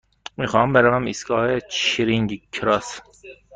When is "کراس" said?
2.51-3.01